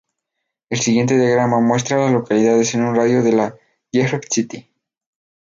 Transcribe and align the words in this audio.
El 0.71 0.79
siguiente 0.79 1.15
diagrama 1.15 1.59
muestra 1.59 1.95
a 1.95 1.99
las 2.05 2.11
localidades 2.11 2.73
en 2.73 2.81
un 2.81 2.95
radio 2.95 3.21
de 3.21 3.31
de 3.33 3.53
Jeffrey 4.01 4.21
City. 4.27 4.67